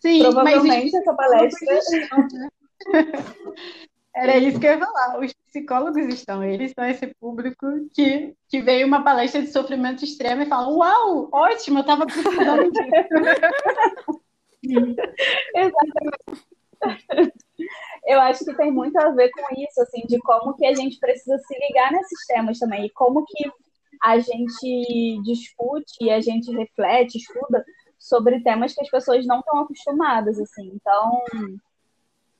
Sim, 0.00 0.22
Provavelmente 0.22 0.96
essa 0.96 1.14
palestra. 1.14 1.80
Né? 2.32 2.48
Era 4.14 4.36
isso 4.36 4.58
que 4.58 4.66
eu 4.66 4.72
ia 4.72 4.78
falar. 4.78 5.20
Os 5.20 5.32
psicólogos 5.32 6.06
estão, 6.06 6.42
eles 6.42 6.72
são 6.72 6.84
esse 6.84 7.06
público 7.20 7.66
que, 7.94 8.34
que 8.48 8.60
veio 8.60 8.86
uma 8.86 9.04
palestra 9.04 9.40
de 9.40 9.52
sofrimento 9.52 10.04
extremo 10.04 10.42
e 10.42 10.46
fala: 10.46 10.68
Uau, 10.68 11.28
ótimo, 11.32 11.78
eu 11.78 11.82
estava 11.82 12.06
precisando 12.06 12.70
disso. 12.72 14.20
Exatamente. 15.54 16.50
Eu 18.06 18.20
acho 18.20 18.44
que 18.44 18.56
tem 18.56 18.72
muito 18.72 18.96
a 18.98 19.10
ver 19.10 19.30
com 19.30 19.42
isso, 19.60 19.80
assim, 19.82 20.02
de 20.06 20.18
como 20.20 20.54
que 20.54 20.66
a 20.66 20.74
gente 20.74 20.98
precisa 20.98 21.38
se 21.38 21.58
ligar 21.58 21.92
nesses 21.92 22.26
temas 22.26 22.58
também, 22.58 22.86
e 22.86 22.90
como 22.90 23.24
que 23.24 23.50
a 24.02 24.18
gente 24.18 25.20
discute 25.22 25.92
e 26.00 26.10
a 26.10 26.20
gente 26.20 26.50
reflete, 26.50 27.18
estuda 27.18 27.64
sobre 27.98 28.40
temas 28.40 28.74
que 28.74 28.80
as 28.80 28.88
pessoas 28.88 29.26
não 29.26 29.40
estão 29.40 29.60
acostumadas, 29.60 30.40
assim. 30.40 30.72
Então, 30.74 31.22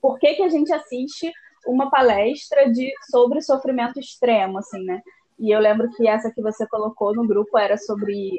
por 0.01 0.19
que 0.19 0.35
que 0.35 0.43
a 0.43 0.49
gente 0.49 0.73
assiste 0.73 1.31
uma 1.67 1.91
palestra 1.91 2.71
de 2.71 2.93
sobre 3.11 3.41
sofrimento 3.43 3.99
extremo, 3.99 4.59
assim, 4.59 4.83
né? 4.85 5.03
E 5.39 5.51
eu 5.51 5.61
lembro 5.61 5.91
que 5.97 6.07
essa 6.07 6.31
que 6.31 6.43
você 6.43 6.67
colocou 6.67 7.15
no 7.15 7.27
grupo 7.27 7.59
era 7.59 7.77
sobre 7.77 8.39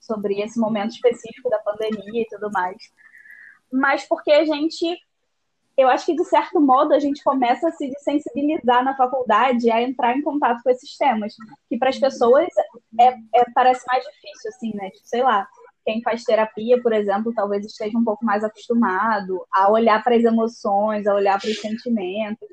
sobre 0.00 0.40
esse 0.40 0.58
momento 0.58 0.92
específico 0.92 1.50
da 1.50 1.58
pandemia 1.58 2.22
e 2.22 2.26
tudo 2.28 2.50
mais. 2.50 2.76
Mas 3.70 4.06
porque 4.08 4.32
a 4.32 4.44
gente 4.44 4.98
eu 5.80 5.88
acho 5.88 6.04
que, 6.04 6.14
de 6.14 6.24
certo 6.24 6.60
modo, 6.60 6.92
a 6.92 6.98
gente 6.98 7.24
começa 7.24 7.68
a 7.68 7.72
se 7.72 7.90
sensibilizar 8.00 8.84
na 8.84 8.94
faculdade 8.94 9.70
a 9.70 9.80
entrar 9.80 10.14
em 10.14 10.20
contato 10.20 10.62
com 10.62 10.68
esses 10.68 10.94
temas, 10.96 11.34
que 11.68 11.78
para 11.78 11.88
as 11.88 11.98
pessoas 11.98 12.48
é, 13.00 13.08
é, 13.08 13.44
parece 13.54 13.82
mais 13.86 14.04
difícil, 14.04 14.50
assim, 14.50 14.76
né? 14.76 14.90
Tipo, 14.90 15.08
sei 15.08 15.22
lá, 15.22 15.48
quem 15.84 16.02
faz 16.02 16.24
terapia, 16.24 16.80
por 16.82 16.92
exemplo, 16.92 17.32
talvez 17.34 17.64
esteja 17.64 17.96
um 17.96 18.04
pouco 18.04 18.24
mais 18.24 18.44
acostumado 18.44 19.46
a 19.52 19.70
olhar 19.70 20.02
para 20.02 20.16
as 20.16 20.24
emoções, 20.24 21.06
a 21.06 21.14
olhar 21.14 21.40
para 21.40 21.50
os 21.50 21.60
sentimentos. 21.60 22.48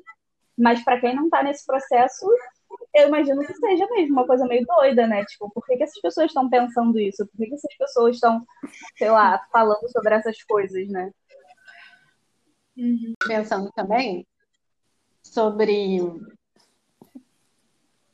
Mas 0.56 0.82
para 0.82 1.00
quem 1.00 1.14
não 1.14 1.24
está 1.24 1.42
nesse 1.42 1.64
processo, 1.64 2.26
eu 2.94 3.08
imagino 3.08 3.40
que 3.46 3.54
seja 3.54 3.86
mesmo 3.90 4.14
uma 4.14 4.26
coisa 4.26 4.46
meio 4.46 4.66
doida, 4.66 5.06
né? 5.06 5.24
Tipo, 5.24 5.50
por 5.50 5.64
que, 5.64 5.76
que 5.76 5.82
essas 5.84 6.00
pessoas 6.00 6.26
estão 6.26 6.48
pensando 6.48 6.98
isso? 6.98 7.26
Por 7.26 7.36
que, 7.36 7.46
que 7.46 7.54
essas 7.54 7.76
pessoas 7.76 8.16
estão, 8.16 8.44
sei 8.96 9.10
lá, 9.10 9.40
falando 9.52 9.88
sobre 9.90 10.14
essas 10.14 10.42
coisas, 10.42 10.88
né? 10.88 11.10
Uhum. 12.76 13.14
Pensando 13.26 13.70
também 13.72 14.26
sobre 15.22 16.00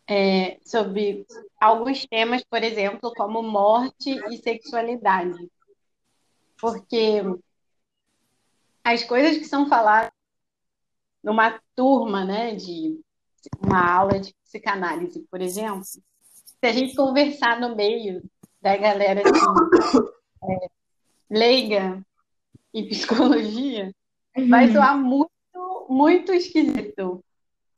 é, 0.09 0.59
sobre 0.65 1.27
alguns 1.61 2.07
temas, 2.07 2.45
por 2.45 2.63
exemplo, 2.63 3.13
como 3.17 3.43
morte 3.43 4.11
e 4.31 4.37
sexualidade. 4.39 5.51
Porque 6.61 7.23
as 8.83 9.03
coisas 9.05 9.39
que 9.39 9.45
são 9.45 9.69
faladas 9.69 10.13
numa 11.23 11.59
turma, 11.75 12.25
né, 12.25 12.55
de 12.55 13.01
uma 13.61 13.93
aula 13.93 14.21
de 14.21 14.35
psicanálise, 14.45 15.27
por 15.31 15.41
exemplo, 15.41 15.83
se 15.85 16.01
a 16.63 16.73
gente 16.73 16.95
conversar 16.95 17.59
no 17.59 17.75
meio 17.75 18.23
da 18.61 18.77
galera 18.77 19.23
assim, 19.23 19.99
é, 20.45 20.69
leiga 21.31 22.05
e 22.73 22.89
psicologia, 22.89 23.95
uhum. 24.37 24.49
vai 24.49 24.71
soar 24.71 24.99
muito, 24.99 25.31
muito 25.89 26.33
esquisito 26.33 27.25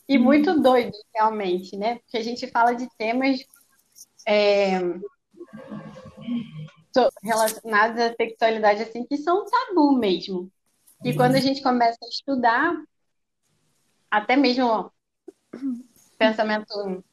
e 0.08 0.16
uhum. 0.16 0.24
muito 0.24 0.60
doido, 0.60 0.96
realmente, 1.14 1.76
né? 1.76 1.96
Porque 1.96 2.16
a 2.16 2.22
gente 2.22 2.46
fala 2.48 2.72
de 2.74 2.88
temas 2.96 3.44
é, 4.26 4.78
relacionados 7.22 8.00
à 8.00 8.14
sexualidade 8.14 8.82
assim 8.82 9.04
que 9.04 9.16
são 9.16 9.44
tabu 9.44 9.92
mesmo. 9.98 10.50
E 11.04 11.14
quando 11.14 11.34
a 11.34 11.40
gente 11.40 11.62
começa 11.62 11.98
a 12.02 12.08
estudar, 12.08 12.74
até 14.10 14.36
mesmo 14.36 14.90
pensamento 16.18 17.04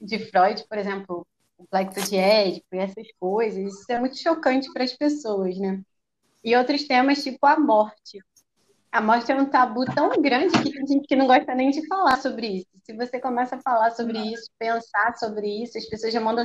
de 0.00 0.18
Freud, 0.30 0.64
por 0.68 0.78
exemplo, 0.78 1.26
o 1.58 1.62
complexo 1.64 2.08
de 2.08 2.16
Édipo 2.16 2.66
e 2.72 2.78
essas 2.78 3.06
coisas, 3.18 3.74
isso 3.74 3.90
é 3.90 3.98
muito 3.98 4.18
chocante 4.18 4.72
para 4.72 4.84
as 4.84 4.92
pessoas, 4.92 5.56
né? 5.58 5.82
E 6.44 6.54
outros 6.56 6.84
temas, 6.84 7.22
tipo 7.22 7.44
a 7.46 7.58
morte. 7.58 8.18
A 8.94 9.00
morte 9.00 9.32
é 9.32 9.34
um 9.34 9.44
tabu 9.44 9.84
tão 9.86 10.08
grande 10.22 10.56
que 10.62 10.70
tem 10.70 10.86
gente 10.86 11.08
que 11.08 11.16
não 11.16 11.26
gosta 11.26 11.52
nem 11.52 11.68
de 11.70 11.84
falar 11.88 12.16
sobre 12.16 12.58
isso. 12.58 12.68
Se 12.84 12.94
você 12.94 13.18
começa 13.18 13.56
a 13.56 13.60
falar 13.60 13.90
sobre 13.90 14.16
isso, 14.16 14.48
pensar 14.56 15.16
sobre 15.16 15.48
isso, 15.64 15.76
as 15.76 15.84
pessoas 15.86 16.12
já 16.12 16.20
mandam 16.20 16.44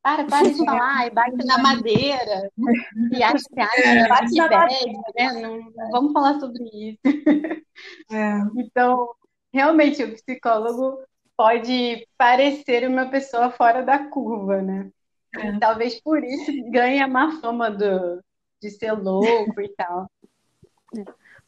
para, 0.00 0.22
para 0.22 0.48
de 0.48 0.64
falar, 0.64 1.08
e 1.08 1.10
bate 1.10 1.44
na 1.44 1.58
madeira, 1.58 2.48
e 3.10 3.20
acha 3.20 3.44
que 3.52 3.60
acha 3.60 4.08
bate 4.08 4.34
na 4.36 4.48
né? 4.48 5.32
Não, 5.42 5.58
não, 5.58 5.90
vamos 5.90 6.12
falar 6.12 6.38
sobre 6.38 6.62
isso. 6.62 7.00
É. 8.12 8.38
Então, 8.56 9.10
realmente, 9.52 10.04
o 10.04 10.12
psicólogo 10.12 11.02
pode 11.36 12.06
parecer 12.16 12.88
uma 12.88 13.06
pessoa 13.06 13.50
fora 13.50 13.82
da 13.82 13.98
curva, 13.98 14.62
né? 14.62 14.92
É. 15.36 15.58
Talvez 15.58 16.00
por 16.00 16.22
isso 16.22 16.52
ganhe 16.70 17.00
a 17.00 17.08
má 17.08 17.40
fama 17.40 17.68
do, 17.68 18.22
de 18.62 18.70
ser 18.70 18.92
louco 18.92 19.60
e 19.60 19.68
tal. 19.70 20.08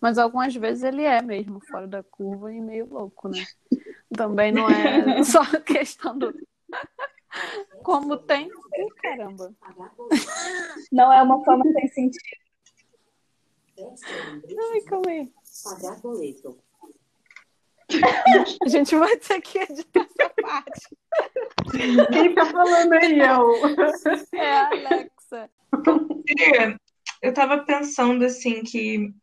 Mas 0.00 0.18
algumas 0.18 0.54
vezes 0.54 0.82
ele 0.82 1.02
é 1.02 1.22
mesmo 1.22 1.60
fora 1.60 1.86
da 1.86 2.02
curva 2.02 2.52
e 2.52 2.60
meio 2.60 2.86
louco, 2.86 3.28
né? 3.28 3.44
Também 4.14 4.52
não 4.52 4.68
é 4.68 5.22
só 5.24 5.44
questão 5.60 6.18
do. 6.18 6.34
Como 7.82 8.16
tem. 8.18 8.50
Caramba. 9.02 9.54
Não 10.92 11.12
é 11.12 11.22
uma 11.22 11.44
forma 11.44 11.64
sem 11.72 11.88
sentido. 11.88 12.46
Ai, 13.78 14.80
calma 14.82 15.10
aí. 15.10 15.32
Pagar 15.64 16.00
boleto. 16.00 16.58
A 18.62 18.68
gente 18.68 18.96
vai 18.96 19.16
ter 19.16 19.40
que 19.40 19.58
editar 19.58 20.00
essa 20.18 20.30
parte. 20.42 20.96
Quem 22.12 22.34
tá 22.34 22.46
falando 22.46 22.92
aí 22.94 23.20
é 23.20 23.38
o. 23.38 23.52
É 24.32 24.52
a 24.52 24.66
Alexa. 24.68 25.50
Eu 27.22 27.32
tava 27.32 27.58
pensando 27.64 28.24
assim 28.24 28.62
que 28.62 29.14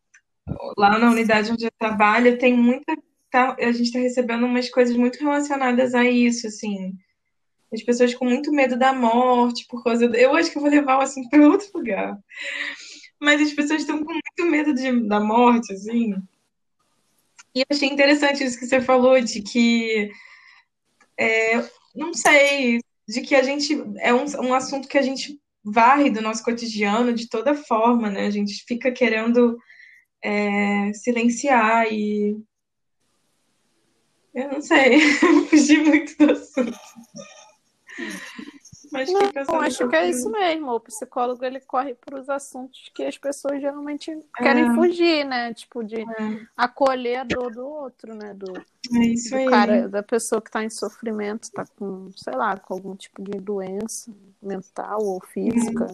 lá 0.76 0.98
na 0.98 1.10
unidade 1.10 1.52
onde 1.52 1.66
eu 1.66 1.70
trabalho, 1.78 2.38
tem 2.38 2.54
muita. 2.54 2.96
Tá, 3.30 3.56
a 3.58 3.72
gente 3.72 3.86
está 3.86 3.98
recebendo 3.98 4.46
umas 4.46 4.70
coisas 4.70 4.96
muito 4.96 5.18
relacionadas 5.18 5.94
a 5.94 6.04
isso, 6.04 6.46
assim. 6.46 6.94
As 7.72 7.82
pessoas 7.82 8.14
com 8.14 8.24
muito 8.24 8.52
medo 8.52 8.78
da 8.78 8.92
morte, 8.92 9.66
por 9.68 9.82
causa. 9.82 10.06
Do, 10.06 10.14
eu 10.14 10.36
acho 10.36 10.50
que 10.50 10.58
eu 10.58 10.62
vou 10.62 10.70
levar 10.70 10.98
o 10.98 11.02
assunto 11.02 11.28
para 11.28 11.48
outro 11.48 11.68
lugar. 11.74 12.16
Mas 13.20 13.40
as 13.40 13.52
pessoas 13.52 13.80
estão 13.80 14.04
com 14.04 14.12
muito 14.12 14.50
medo 14.50 14.72
de, 14.72 15.08
da 15.08 15.18
morte, 15.18 15.72
assim. 15.72 16.14
E 17.54 17.60
eu 17.60 17.66
achei 17.70 17.88
interessante 17.88 18.44
isso 18.44 18.58
que 18.58 18.66
você 18.66 18.80
falou, 18.80 19.20
de 19.20 19.42
que. 19.42 20.10
É, 21.18 21.58
não 21.94 22.14
sei, 22.14 22.80
de 23.08 23.20
que 23.22 23.34
a 23.34 23.42
gente. 23.42 23.82
É 23.98 24.14
um, 24.14 24.24
um 24.46 24.54
assunto 24.54 24.86
que 24.86 24.98
a 24.98 25.02
gente 25.02 25.40
varre 25.64 26.10
do 26.10 26.20
nosso 26.20 26.44
cotidiano 26.44 27.12
de 27.12 27.28
toda 27.28 27.54
forma, 27.54 28.10
né? 28.10 28.26
A 28.26 28.30
gente 28.30 28.64
fica 28.66 28.92
querendo 28.92 29.58
é, 30.24 30.90
silenciar 30.94 31.86
e. 31.92 32.42
Eu 34.34 34.48
não 34.50 34.60
sei, 34.62 34.98
fugi 35.48 35.76
muito 35.78 36.16
do 36.16 36.32
assunto. 36.32 36.78
Mas 38.90 39.10
não, 39.10 39.60
acho 39.60 39.88
que 39.88 39.96
é 39.96 40.08
isso 40.08 40.30
mesmo. 40.30 40.72
O 40.72 40.80
psicólogo 40.80 41.44
ele 41.44 41.60
corre 41.60 41.94
para 41.94 42.20
os 42.20 42.28
assuntos 42.28 42.90
que 42.94 43.02
as 43.02 43.18
pessoas 43.18 43.60
geralmente 43.60 44.16
querem 44.36 44.70
é. 44.70 44.74
fugir, 44.74 45.24
né? 45.24 45.52
Tipo, 45.52 45.84
de 45.84 46.00
é. 46.00 46.46
acolher 46.56 47.16
a 47.16 47.24
dor 47.24 47.52
do 47.52 47.66
outro, 47.66 48.14
né? 48.14 48.32
Do, 48.34 48.56
é 48.56 49.06
isso 49.06 49.30
do 49.30 49.36
aí. 49.36 49.46
cara, 49.46 49.88
da 49.88 50.02
pessoa 50.02 50.40
que 50.40 50.48
está 50.48 50.64
em 50.64 50.70
sofrimento, 50.70 51.44
está 51.44 51.64
com, 51.76 52.10
sei 52.16 52.34
lá, 52.34 52.56
com 52.56 52.74
algum 52.74 52.94
tipo 52.94 53.22
de 53.22 53.38
doença 53.38 54.12
mental 54.40 55.02
ou 55.02 55.20
física, 55.20 55.86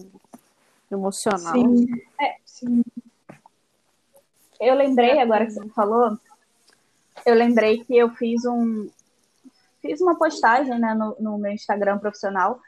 emocional. 0.91 1.53
Sim. 1.53 1.87
É, 2.19 2.35
sim. 2.45 2.83
Eu 4.61 4.75
lembrei, 4.75 5.19
agora 5.19 5.47
que 5.47 5.53
você 5.53 5.67
falou, 5.69 6.15
eu 7.25 7.33
lembrei 7.33 7.83
que 7.83 7.97
eu 7.97 8.11
fiz 8.11 8.45
um 8.45 8.87
fiz 9.81 9.99
uma 9.99 10.15
postagem 10.15 10.77
né, 10.77 10.93
no, 10.93 11.15
no 11.19 11.37
meu 11.39 11.51
Instagram 11.51 11.97
profissional 11.97 12.59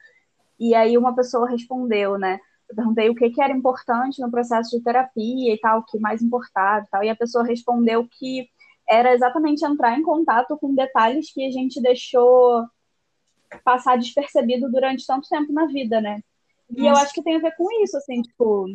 e 0.59 0.73
aí 0.73 0.97
uma 0.97 1.15
pessoa 1.15 1.47
respondeu, 1.47 2.17
né? 2.17 2.39
Eu 2.67 2.75
perguntei 2.75 3.09
o 3.11 3.15
que, 3.15 3.29
que 3.29 3.41
era 3.41 3.53
importante 3.53 4.19
no 4.19 4.31
processo 4.31 4.75
de 4.75 4.83
terapia 4.83 5.53
e 5.53 5.59
tal, 5.59 5.79
o 5.79 5.85
que 5.85 5.99
mais 5.99 6.23
importava 6.23 6.83
e 6.83 6.89
tal, 6.89 7.03
e 7.03 7.09
a 7.09 7.15
pessoa 7.15 7.43
respondeu 7.43 8.07
que 8.09 8.49
era 8.89 9.13
exatamente 9.13 9.63
entrar 9.63 9.97
em 9.97 10.01
contato 10.01 10.57
com 10.57 10.73
detalhes 10.73 11.31
que 11.31 11.45
a 11.45 11.51
gente 11.51 11.79
deixou 11.79 12.65
passar 13.63 13.99
despercebido 13.99 14.71
durante 14.71 15.05
tanto 15.05 15.29
tempo 15.29 15.53
na 15.53 15.67
vida, 15.67 16.01
né? 16.01 16.21
E 16.75 16.87
eu 16.87 16.95
acho 16.95 17.13
que 17.13 17.21
tem 17.21 17.35
a 17.35 17.39
ver 17.39 17.55
com 17.55 17.67
isso, 17.83 17.95
assim, 17.97 18.21
tipo, 18.21 18.65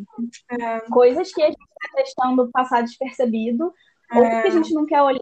é. 0.51 0.79
coisas 0.89 1.33
que 1.33 1.41
a 1.41 1.47
gente 1.47 1.68
testando 2.03 2.49
passar 2.51 2.81
despercebido, 2.81 3.73
é. 4.11 4.17
ou 4.17 4.29
porque 4.29 4.47
a 4.47 4.51
gente 4.51 4.73
não 4.73 4.85
quer 4.85 5.01
olhar, 5.01 5.19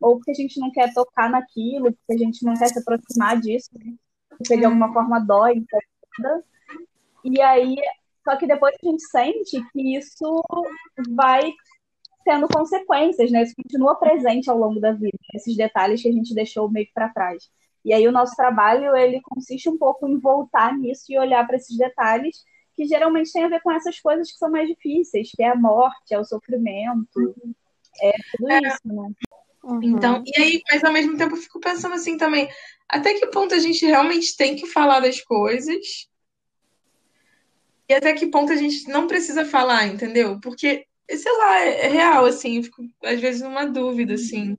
ou 0.00 0.16
porque 0.16 0.30
a 0.30 0.34
gente 0.34 0.58
não 0.58 0.70
quer 0.70 0.92
tocar 0.92 1.30
naquilo, 1.30 1.92
porque 1.92 2.14
a 2.14 2.18
gente 2.18 2.44
não 2.44 2.54
quer 2.54 2.68
se 2.68 2.78
aproximar 2.78 3.38
disso, 3.40 3.70
porque 4.30 4.56
de 4.56 4.64
alguma 4.64 4.92
forma 4.92 5.20
dói. 5.20 5.64
E 7.24 7.40
aí, 7.42 7.76
só 8.24 8.36
que 8.36 8.46
depois 8.46 8.74
a 8.82 8.86
gente 8.86 9.02
sente 9.02 9.62
que 9.72 9.96
isso 9.96 10.42
vai 11.10 11.52
tendo 12.24 12.48
consequências, 12.48 13.30
né? 13.30 13.42
Isso 13.42 13.54
continua 13.56 13.94
presente 13.94 14.50
ao 14.50 14.58
longo 14.58 14.80
da 14.80 14.92
vida, 14.92 15.18
esses 15.34 15.56
detalhes 15.56 16.02
que 16.02 16.08
a 16.08 16.12
gente 16.12 16.34
deixou 16.34 16.70
meio 16.70 16.86
que 16.86 16.92
para 16.92 17.08
trás. 17.08 17.50
E 17.84 17.94
aí 17.94 18.06
o 18.06 18.12
nosso 18.12 18.36
trabalho 18.36 18.94
ele 18.94 19.20
consiste 19.22 19.68
um 19.68 19.78
pouco 19.78 20.06
em 20.06 20.18
voltar 20.18 20.76
nisso 20.76 21.04
e 21.08 21.18
olhar 21.18 21.46
para 21.46 21.56
esses 21.56 21.76
detalhes 21.76 22.44
que 22.80 22.86
geralmente 22.86 23.30
tem 23.30 23.44
a 23.44 23.48
ver 23.48 23.60
com 23.60 23.70
essas 23.70 24.00
coisas 24.00 24.32
que 24.32 24.38
são 24.38 24.50
mais 24.50 24.66
difíceis, 24.66 25.30
que 25.36 25.42
é 25.42 25.50
a 25.50 25.54
morte, 25.54 26.14
é 26.14 26.18
o 26.18 26.24
sofrimento, 26.24 27.34
é 28.00 28.12
tudo 28.38 28.50
é. 28.50 28.58
isso, 28.66 28.78
né? 28.84 29.10
Uhum. 29.62 29.82
Então, 29.82 30.22
e 30.26 30.40
aí, 30.40 30.62
mas 30.72 30.82
ao 30.82 30.90
mesmo 30.90 31.18
tempo 31.18 31.34
eu 31.34 31.40
fico 31.40 31.60
pensando 31.60 31.94
assim 31.94 32.16
também, 32.16 32.48
até 32.88 33.12
que 33.12 33.26
ponto 33.26 33.52
a 33.54 33.58
gente 33.58 33.84
realmente 33.84 34.34
tem 34.34 34.56
que 34.56 34.66
falar 34.66 35.00
das 35.00 35.20
coisas 35.20 36.08
e 37.86 37.92
até 37.92 38.14
que 38.14 38.28
ponto 38.28 38.50
a 38.50 38.56
gente 38.56 38.88
não 38.88 39.06
precisa 39.06 39.44
falar, 39.44 39.86
entendeu? 39.86 40.40
Porque, 40.40 40.86
sei 41.10 41.32
lá, 41.36 41.60
é, 41.60 41.84
é 41.84 41.88
real, 41.88 42.24
assim, 42.24 42.56
eu 42.56 42.62
fico 42.62 42.82
às 43.04 43.20
vezes 43.20 43.42
numa 43.42 43.66
dúvida, 43.66 44.14
assim. 44.14 44.56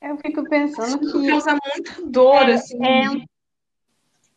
Eu 0.00 0.16
fico 0.18 0.48
pensando 0.48 1.00
que. 1.00 1.28
Causa 1.28 1.58
muita 1.74 2.06
dor, 2.06 2.48
é, 2.48 2.52
assim. 2.52 2.78
É, 2.86 3.24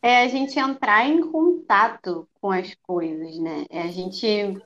é, 0.01 0.23
a 0.23 0.27
gente 0.27 0.57
entrar 0.59 1.05
em 1.07 1.21
contato 1.29 2.27
com 2.39 2.49
as 2.51 2.73
coisas, 2.75 3.37
né? 3.37 3.65
É 3.69 3.83
a 3.83 3.91
gente 3.91 4.59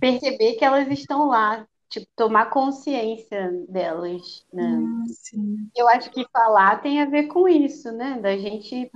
perceber 0.00 0.54
que 0.54 0.64
elas 0.64 0.88
estão 0.88 1.28
lá, 1.28 1.66
tipo, 1.88 2.06
tomar 2.16 2.50
consciência 2.50 3.52
delas, 3.68 4.46
né? 4.52 4.64
Hum, 4.64 5.68
eu 5.76 5.86
acho 5.88 6.10
que 6.10 6.26
falar 6.32 6.80
tem 6.80 7.02
a 7.02 7.06
ver 7.06 7.24
com 7.24 7.46
isso, 7.46 7.92
né? 7.92 8.18
Da 8.20 8.36
gente, 8.36 8.90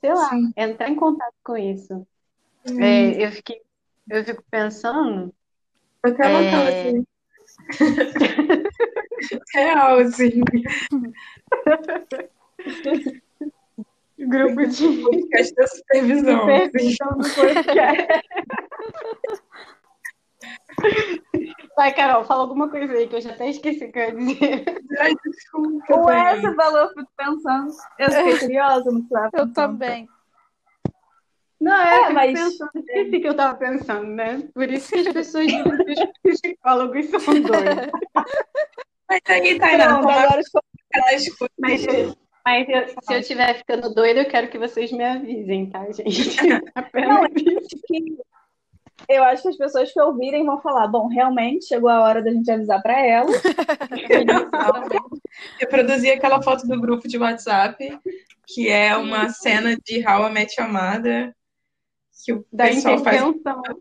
sei 0.00 0.12
lá, 0.12 0.28
sim. 0.30 0.52
entrar 0.56 0.90
em 0.90 0.96
contato 0.96 1.34
com 1.44 1.56
isso. 1.56 2.06
É, 2.64 3.24
eu, 3.24 3.30
fiquei, 3.32 3.60
eu 4.08 4.24
fico 4.24 4.42
pensando. 4.50 5.32
Eu 6.04 6.14
quero 6.14 6.34
é... 6.34 6.88
assim. 6.88 7.06
Real, 9.54 9.98
assim. 9.98 10.40
Grupo 14.20 14.66
de 14.66 15.02
podcast 15.02 15.54
da 15.54 15.66
supervisão. 15.66 16.40
Supervisão 16.40 17.08
do 17.18 17.34
podcast. 17.34 18.06
Vai, 21.76 21.94
Carol, 21.94 22.24
fala 22.24 22.42
alguma 22.42 22.68
coisa 22.68 22.92
aí 22.92 23.08
que 23.08 23.16
eu 23.16 23.20
já 23.20 23.30
até 23.30 23.48
esqueci 23.48 23.84
o 23.84 23.92
que 23.92 23.98
eu 23.98 24.02
ia 24.02 24.14
dizer. 24.14 24.64
Ai, 24.98 25.12
desculpa. 25.24 26.00
Ué, 26.04 26.40
você 26.40 26.54
falou, 26.54 26.78
eu 26.78 26.88
fico 26.88 27.10
pensando. 27.16 27.72
Eu 27.98 28.10
fiquei 28.10 28.38
curiosa 28.38 28.90
no 28.90 29.06
que 29.06 29.14
Eu 29.34 29.52
também. 29.52 30.08
Não, 31.60 31.76
é, 31.76 32.04
é 32.04 32.10
mas 32.10 32.32
pensando, 32.32 32.70
esqueci 32.74 33.20
que 33.20 33.28
eu 33.28 33.36
tava 33.36 33.58
pensando, 33.58 34.06
né? 34.06 34.48
Por 34.54 34.70
isso 34.70 34.90
que 34.90 35.00
as 35.00 35.12
pessoas 35.12 35.46
dizem 35.46 35.64
que 35.64 36.30
os 36.30 36.40
psicólogos 36.40 37.06
são 37.06 37.20
doidos. 37.20 37.90
Mas 39.08 39.20
aí, 39.28 39.58
Tainá, 39.58 39.98
agora 39.98 40.40
mas, 41.58 41.86
mas 42.44 42.68
eu, 42.68 42.88
se 42.88 43.14
eu 43.14 43.20
estiver 43.20 43.54
ficando 43.54 43.94
doida, 43.94 44.20
eu 44.20 44.28
quero 44.28 44.48
que 44.48 44.58
vocês 44.58 44.90
me 44.92 45.04
avisem, 45.04 45.70
tá, 45.70 45.84
gente? 45.92 46.36
Apenas 46.74 47.18
Não, 47.18 47.26
eu 49.08 49.24
acho 49.24 49.42
que 49.42 49.48
as 49.48 49.56
pessoas 49.56 49.92
que 49.92 50.00
ouvirem 50.00 50.44
vão 50.44 50.60
falar: 50.60 50.86
bom, 50.88 51.08
realmente 51.08 51.66
chegou 51.66 51.88
a 51.88 52.02
hora 52.02 52.22
da 52.22 52.30
gente 52.30 52.50
avisar 52.50 52.82
para 52.82 53.00
ela. 53.04 53.30
eu 55.60 55.68
produzi 55.68 56.10
aquela 56.10 56.42
foto 56.42 56.66
do 56.66 56.80
grupo 56.80 57.08
de 57.08 57.18
WhatsApp, 57.18 57.98
que 58.46 58.68
é 58.68 58.96
uma 58.96 59.28
cena 59.30 59.76
de 59.76 60.06
How 60.06 60.28
I 60.28 60.32
Met 60.32 60.60
Amada. 60.60 61.34
Que 62.22 62.34
o 62.34 62.44
da 62.52 62.66
pessoal 62.66 62.98
intervenção. 62.98 63.62
faz. 63.62 63.76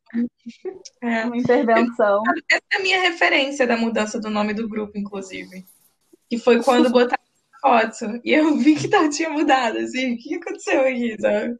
É. 1.02 1.26
Uma 1.26 1.36
intervenção. 1.36 2.24
Essa 2.50 2.64
é 2.72 2.78
a 2.78 2.82
minha 2.82 3.02
referência 3.02 3.68
da 3.68 3.76
mudança 3.76 4.18
do 4.18 4.30
nome 4.30 4.54
do 4.54 4.70
grupo, 4.70 4.98
inclusive. 4.98 5.66
Que 6.30 6.38
foi 6.38 6.64
quando 6.64 6.90
botaram 6.90 7.19
foto. 7.62 8.20
E 8.24 8.34
eu 8.34 8.58
vi 8.58 8.76
que 8.76 8.88
tá, 8.88 9.10
tinha 9.10 9.30
mudado, 9.30 9.78
assim. 9.78 10.14
O 10.14 10.18
que 10.18 10.36
aconteceu 10.36 10.82
aqui, 10.82 11.16
sabe? 11.20 11.56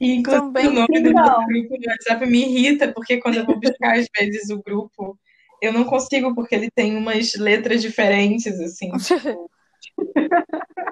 E 0.00 0.14
inclusive 0.14 0.46
Também, 0.46 0.68
o 0.68 0.72
nome 0.72 1.00
do 1.02 1.10
então. 1.10 1.46
grupo 1.46 1.78
do 1.78 1.88
WhatsApp 1.88 2.26
me 2.26 2.42
irrita, 2.42 2.92
porque 2.92 3.18
quando 3.18 3.36
eu 3.36 3.44
vou 3.44 3.60
buscar 3.60 3.98
às 3.98 4.06
vezes 4.16 4.48
o 4.50 4.62
grupo, 4.62 5.18
eu 5.60 5.72
não 5.72 5.84
consigo, 5.84 6.34
porque 6.34 6.54
ele 6.54 6.70
tem 6.70 6.96
umas 6.96 7.34
letras 7.34 7.82
diferentes, 7.82 8.58
assim. 8.60 8.90
Tipo... 9.80 10.12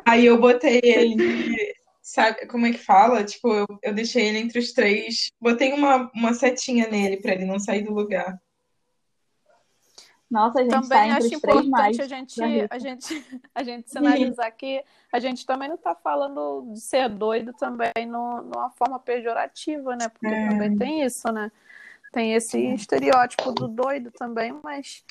Aí 0.06 0.25
eu 0.25 0.40
botei 0.40 0.80
ele, 0.82 1.75
sabe 2.02 2.46
como 2.46 2.64
é 2.64 2.72
que 2.72 2.78
fala? 2.78 3.22
Tipo, 3.22 3.52
eu, 3.52 3.66
eu 3.82 3.94
deixei 3.94 4.26
ele 4.26 4.38
entre 4.38 4.58
os 4.58 4.72
três, 4.72 5.28
botei 5.38 5.75
uma, 5.75 6.10
uma 6.14 6.32
setinha 6.32 6.88
nele 6.88 7.18
para 7.18 7.34
ele 7.34 7.44
não 7.44 7.58
sair 7.58 7.82
do 7.82 7.92
lugar. 7.92 8.34
Nossa, 10.30 10.61
a 10.61 10.62
gente 10.62 10.73
também 10.73 11.11
tá 11.11 11.16
acho 11.16 11.35
importante 11.35 12.02
a 12.02 12.06
gente, 12.06 12.42
a 12.42 12.78
gente, 12.78 13.42
a 13.54 13.62
gente 13.62 13.90
sinalizar 13.90 14.52
que 14.56 14.85
a 15.11 15.18
gente 15.18 15.47
também 15.47 15.68
não 15.68 15.76
está 15.76 15.94
falando 15.94 16.70
de 16.73 16.80
ser 16.80 17.08
doido 17.08 17.52
também 17.54 18.06
no, 18.06 18.42
numa 18.42 18.70
forma 18.70 18.99
pejorativa, 18.99 19.97
né? 19.97 20.08
Porque 20.08 20.26
é. 20.26 20.49
também 20.49 20.76
tem 20.76 21.02
isso, 21.02 21.32
né? 21.32 21.50
Tem 22.12 22.35
esse 22.35 22.58
é. 22.58 22.75
estereótipo 22.75 23.52
do 23.52 23.68
doido 23.68 24.11
também, 24.11 24.54
mas 24.62 25.02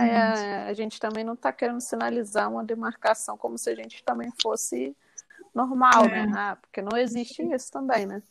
é, 0.00 0.68
a 0.68 0.72
gente 0.72 0.98
também 0.98 1.24
não 1.24 1.34
está 1.34 1.52
querendo 1.52 1.80
sinalizar 1.80 2.50
uma 2.50 2.64
demarcação 2.64 3.36
como 3.36 3.58
se 3.58 3.68
a 3.68 3.74
gente 3.74 4.02
também 4.02 4.32
fosse 4.40 4.96
normal, 5.54 6.04
né? 6.06 6.30
Ah, 6.34 6.56
porque 6.60 6.80
não 6.80 6.96
existe 6.96 7.42
isso 7.42 7.70
também, 7.70 8.06
né? 8.06 8.22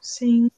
Sim. 0.00 0.50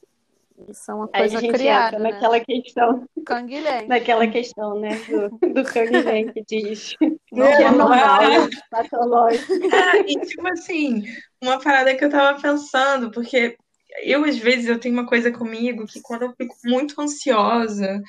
Isso 0.68 0.90
é 0.90 0.94
uma 0.94 1.09
coisa 1.09 1.38
Aí 1.38 1.48
a 1.48 1.53
criada. 1.53 1.96
Entra 1.96 1.98
né? 1.98 2.11
naquela 2.11 2.40
questão. 2.40 3.09
Canguilhem. 3.27 3.87
Naquela 3.88 4.27
questão, 4.27 4.81
né? 4.81 4.90
Do, 5.09 5.53
do 5.55 5.64
canguilhem 5.64 6.33
que 6.33 6.42
diz. 6.44 6.94
Não, 7.31 7.46
que 7.57 7.62
é 7.62 7.70
normal, 7.70 8.22
é 8.22 8.48
patológico. 8.70 9.53
Ah, 9.72 9.98
e 9.98 10.20
tipo 10.20 10.46
assim, 10.48 11.05
uma 11.42 11.59
parada 11.61 11.94
que 11.94 12.05
eu 12.05 12.11
tava 12.11 12.40
pensando, 12.40 13.11
porque 13.11 13.57
eu, 14.03 14.25
às 14.25 14.38
vezes, 14.38 14.66
eu 14.66 14.79
tenho 14.79 14.94
uma 14.94 15.07
coisa 15.07 15.31
comigo 15.31 15.87
que 15.87 16.01
quando 16.01 16.22
eu 16.22 16.35
fico 16.37 16.57
muito 16.64 17.01
ansiosa, 17.01 18.01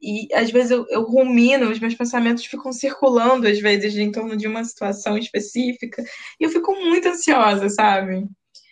e 0.00 0.26
às 0.34 0.50
vezes 0.50 0.72
eu, 0.72 0.84
eu 0.88 1.02
rumino, 1.02 1.70
os 1.70 1.78
meus 1.78 1.94
pensamentos 1.94 2.44
ficam 2.44 2.72
circulando, 2.72 3.46
às 3.46 3.60
vezes, 3.60 3.96
em 3.96 4.10
torno 4.10 4.36
de 4.36 4.48
uma 4.48 4.64
situação 4.64 5.16
específica, 5.16 6.02
e 6.40 6.44
eu 6.44 6.50
fico 6.50 6.74
muito 6.74 7.08
ansiosa, 7.08 7.68
sabe? 7.68 8.26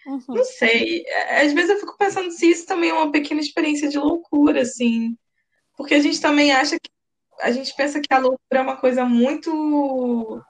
Uhum. 0.07 0.23
Não 0.29 0.45
sei. 0.45 1.05
Às 1.43 1.53
vezes 1.53 1.71
eu 1.71 1.81
fico 1.81 1.97
pensando 1.99 2.31
se 2.31 2.51
isso 2.51 2.67
também 2.67 2.91
é 2.91 2.95
uma 2.95 3.13
pequena 3.13 3.41
experiência 3.41 3.89
de 3.89 3.99
loucura, 3.99 4.63
assim. 4.63 5.17
Porque 5.77 5.95
a 5.95 6.01
gente 6.01 6.21
também 6.21 6.53
acha 6.53 6.77
que. 6.79 6.91
A 7.41 7.51
gente 7.51 7.75
pensa 7.75 8.01
que 8.01 8.13
a 8.13 8.19
loucura 8.19 8.61
é 8.61 8.61
uma 8.61 8.77
coisa 8.77 9.05
muito. 9.05 10.43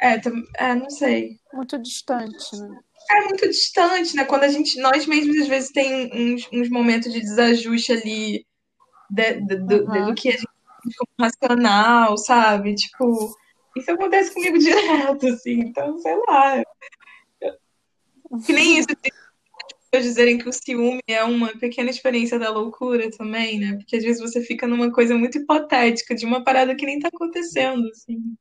É, 0.00 0.20
é 0.58 0.74
não 0.74 0.90
sei. 0.90 1.38
Muito 1.52 1.78
distante, 1.78 2.56
né? 2.56 2.78
É 3.10 3.24
muito 3.24 3.46
distante, 3.48 4.16
né? 4.16 4.24
Quando 4.24 4.44
a 4.44 4.48
gente. 4.48 4.80
Nós 4.80 5.06
mesmos, 5.06 5.36
às 5.38 5.48
vezes, 5.48 5.70
tem 5.70 6.10
uns, 6.12 6.48
uns 6.52 6.68
momentos 6.70 7.12
de 7.12 7.20
desajuste 7.20 7.92
ali 7.92 8.46
de, 9.10 9.40
de, 9.40 9.54
uhum. 9.54 9.66
do, 9.66 10.06
do, 10.06 10.14
que 10.14 10.28
a 10.28 10.32
gente 10.32 10.46
como 10.96 11.28
racional, 11.28 12.16
sabe? 12.16 12.74
Tipo, 12.74 13.34
isso 13.76 13.90
acontece 13.90 14.32
comigo 14.32 14.58
direto, 14.58 15.26
assim. 15.28 15.60
Então, 15.60 15.98
sei 15.98 16.16
lá. 16.28 16.62
Que 18.46 18.52
nem 18.52 18.78
isso 18.78 18.88
de 18.88 18.96
pessoas 19.90 20.04
dizerem 20.04 20.38
que 20.38 20.48
o 20.48 20.52
ciúme 20.52 21.00
é 21.08 21.24
uma 21.24 21.48
pequena 21.58 21.90
experiência 21.90 22.38
da 22.38 22.50
loucura 22.50 23.10
também, 23.10 23.58
né? 23.58 23.76
Porque 23.76 23.96
às 23.96 24.04
vezes 24.04 24.20
você 24.20 24.40
fica 24.40 24.66
numa 24.66 24.92
coisa 24.92 25.16
muito 25.16 25.38
hipotética, 25.38 26.14
de 26.14 26.24
uma 26.24 26.44
parada 26.44 26.76
que 26.76 26.86
nem 26.86 27.00
tá 27.00 27.08
acontecendo, 27.08 27.88
assim. 27.88 28.36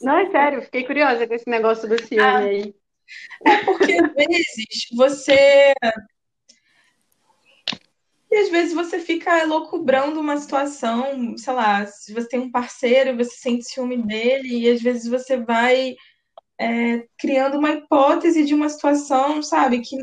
Não, 0.00 0.16
é 0.16 0.30
sério, 0.30 0.62
fiquei 0.62 0.84
curiosa 0.84 1.26
com 1.26 1.34
esse 1.34 1.50
negócio 1.50 1.88
do 1.88 2.00
ciúme 2.00 2.22
ah, 2.22 2.38
aí. 2.38 2.74
É 3.44 3.64
porque 3.64 3.92
às 3.92 4.12
vezes 4.14 4.88
você. 4.96 5.72
E 8.30 8.36
às 8.36 8.48
vezes 8.48 8.72
você 8.72 9.00
fica 9.00 9.44
loucubrando 9.44 10.20
uma 10.20 10.36
situação, 10.36 11.36
sei 11.36 11.52
lá, 11.52 11.84
se 11.84 12.14
você 12.14 12.28
tem 12.28 12.38
um 12.38 12.50
parceiro, 12.50 13.16
você 13.16 13.36
sente 13.36 13.64
ciúme 13.64 13.96
dele, 13.96 14.60
e 14.60 14.70
às 14.70 14.80
vezes 14.80 15.10
você 15.10 15.36
vai 15.36 15.96
é, 16.60 17.06
criando 17.18 17.56
uma 17.58 17.70
hipótese 17.72 18.44
de 18.44 18.54
uma 18.54 18.68
situação, 18.68 19.42
sabe, 19.42 19.80
que, 19.80 19.96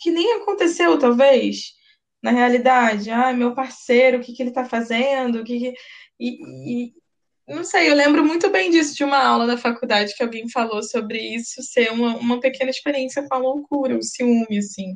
que 0.00 0.10
nem 0.10 0.40
aconteceu, 0.40 0.98
talvez, 0.98 1.74
na 2.22 2.30
realidade. 2.30 3.10
Ah, 3.10 3.34
meu 3.34 3.54
parceiro, 3.54 4.16
o 4.18 4.20
que, 4.22 4.32
que 4.32 4.42
ele 4.42 4.48
está 4.48 4.64
fazendo? 4.64 5.40
O 5.40 5.44
que, 5.44 5.58
que... 5.58 5.74
E, 6.18 6.86
e, 6.86 6.92
não 7.46 7.62
sei, 7.62 7.90
eu 7.90 7.94
lembro 7.94 8.24
muito 8.24 8.48
bem 8.48 8.70
disso 8.70 8.94
de 8.94 9.04
uma 9.04 9.18
aula 9.22 9.46
da 9.46 9.58
faculdade 9.58 10.14
que 10.16 10.22
alguém 10.22 10.48
falou 10.48 10.82
sobre 10.82 11.18
isso 11.18 11.62
ser 11.62 11.92
uma, 11.92 12.16
uma 12.16 12.40
pequena 12.40 12.70
experiência 12.70 13.26
com 13.28 13.34
a 13.34 13.38
loucura, 13.38 13.98
o 13.98 14.02
ciúme, 14.02 14.58
assim. 14.58 14.94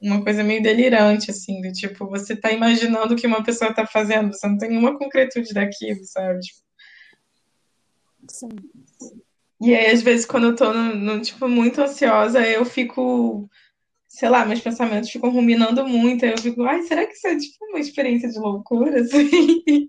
Uma 0.00 0.24
coisa 0.24 0.42
meio 0.42 0.62
delirante, 0.62 1.30
assim, 1.30 1.60
do 1.60 1.70
tipo, 1.72 2.08
você 2.08 2.34
tá 2.34 2.50
imaginando 2.50 3.14
o 3.14 3.16
que 3.16 3.26
uma 3.26 3.44
pessoa 3.44 3.72
tá 3.72 3.86
fazendo, 3.86 4.32
você 4.32 4.48
não 4.48 4.58
tem 4.58 4.70
nenhuma 4.70 4.98
concretude 4.98 5.54
daquilo, 5.54 6.04
sabe? 6.04 6.40
Sim. 8.28 8.48
E 9.64 9.74
aí, 9.74 9.86
às 9.90 10.02
vezes, 10.02 10.26
quando 10.26 10.48
eu 10.48 10.56
tô, 10.56 10.72
no, 10.74 10.94
no, 10.94 11.20
tipo, 11.22 11.48
muito 11.48 11.80
ansiosa, 11.80 12.46
eu 12.46 12.66
fico, 12.66 13.48
sei 14.06 14.28
lá, 14.28 14.44
meus 14.44 14.60
pensamentos 14.60 15.08
ficam 15.10 15.30
ruminando 15.30 15.86
muito. 15.88 16.22
Aí 16.22 16.32
eu 16.32 16.38
fico, 16.38 16.62
ai, 16.64 16.82
será 16.82 17.06
que 17.06 17.14
isso 17.14 17.26
é, 17.26 17.34
tipo, 17.34 17.64
uma 17.64 17.80
experiência 17.80 18.28
de 18.28 18.38
loucura, 18.38 19.00
assim? 19.00 19.88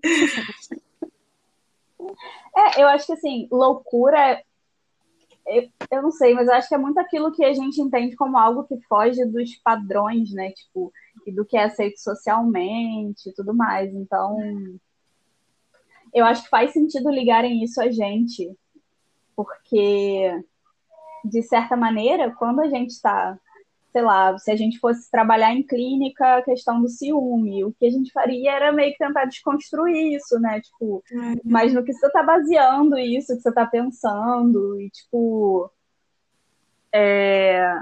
É, 2.58 2.82
eu 2.82 2.88
acho 2.88 3.04
que, 3.04 3.12
assim, 3.12 3.46
loucura, 3.52 4.42
eu, 5.46 5.68
eu 5.90 6.02
não 6.02 6.10
sei, 6.10 6.32
mas 6.32 6.48
eu 6.48 6.54
acho 6.54 6.66
que 6.66 6.74
é 6.74 6.78
muito 6.78 6.98
aquilo 6.98 7.30
que 7.30 7.44
a 7.44 7.52
gente 7.52 7.78
entende 7.82 8.16
como 8.16 8.38
algo 8.38 8.64
que 8.64 8.80
foge 8.88 9.22
dos 9.26 9.54
padrões, 9.56 10.32
né? 10.32 10.52
Tipo, 10.52 10.90
e 11.26 11.32
do 11.32 11.44
que 11.44 11.54
é 11.54 11.64
aceito 11.64 11.98
socialmente 12.00 13.28
e 13.28 13.34
tudo 13.34 13.52
mais. 13.52 13.92
Então, 13.94 14.38
eu 16.14 16.24
acho 16.24 16.44
que 16.44 16.48
faz 16.48 16.72
sentido 16.72 17.10
ligarem 17.10 17.62
isso 17.62 17.78
a 17.78 17.90
gente 17.90 18.56
porque, 19.36 20.42
de 21.22 21.42
certa 21.42 21.76
maneira, 21.76 22.34
quando 22.34 22.60
a 22.60 22.68
gente 22.68 22.90
está, 22.90 23.38
sei 23.92 24.02
lá, 24.02 24.36
se 24.38 24.50
a 24.50 24.56
gente 24.56 24.78
fosse 24.78 25.10
trabalhar 25.10 25.52
em 25.52 25.62
clínica 25.62 26.38
a 26.38 26.42
questão 26.42 26.80
do 26.80 26.88
ciúme, 26.88 27.62
o 27.62 27.72
que 27.72 27.86
a 27.86 27.90
gente 27.90 28.10
faria 28.10 28.52
era 28.52 28.72
meio 28.72 28.92
que 28.92 28.98
tentar 28.98 29.26
desconstruir 29.26 30.16
isso, 30.16 30.40
né? 30.40 30.60
Tipo, 30.62 31.04
uhum. 31.12 31.34
mas 31.44 31.74
no 31.74 31.84
que 31.84 31.92
você 31.92 32.06
está 32.06 32.22
baseando 32.22 32.98
isso, 32.98 33.36
que 33.36 33.42
você 33.42 33.50
está 33.50 33.66
pensando, 33.66 34.80
e 34.80 34.88
tipo. 34.90 35.70
É... 36.92 37.78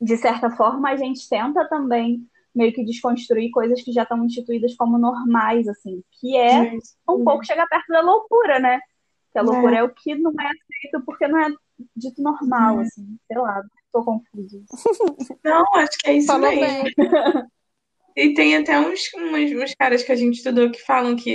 De 0.00 0.16
certa 0.16 0.50
forma, 0.50 0.90
a 0.90 0.96
gente 0.96 1.28
tenta 1.28 1.68
também 1.68 2.24
meio 2.54 2.72
que 2.72 2.84
desconstruir 2.84 3.50
coisas 3.50 3.82
que 3.82 3.92
já 3.92 4.02
estão 4.02 4.24
instituídas 4.24 4.76
como 4.76 4.98
normais, 4.98 5.66
assim, 5.68 6.02
que 6.12 6.36
é 6.36 6.72
um 7.08 7.24
pouco 7.24 7.44
chegar 7.44 7.66
perto 7.66 7.88
da 7.88 8.00
loucura, 8.00 8.58
né? 8.58 8.80
Que 9.32 9.38
a 9.38 9.42
loucura 9.42 9.76
é, 9.76 9.78
é 9.80 9.82
o 9.82 9.90
que 9.90 10.14
não 10.14 10.32
é 10.40 10.46
aceito 10.46 11.04
porque 11.04 11.28
não 11.28 11.38
é 11.38 11.48
dito 11.96 12.22
normal, 12.22 12.80
é. 12.80 12.82
assim, 12.82 13.18
sei 13.26 13.38
lá, 13.38 13.62
tô 13.92 14.04
confuso. 14.04 14.64
Não, 15.44 15.64
acho 15.74 15.98
que 15.98 16.10
é 16.10 16.14
isso 16.14 16.26
Falou 16.26 16.50
mesmo. 16.50 16.84
Bem. 16.84 16.94
E 18.18 18.34
tem 18.34 18.56
até 18.56 18.76
uns, 18.80 19.02
uns, 19.14 19.52
uns 19.52 19.74
caras 19.76 20.02
que 20.02 20.10
a 20.10 20.16
gente 20.16 20.38
estudou 20.38 20.72
que 20.72 20.84
falam 20.84 21.14
que 21.14 21.30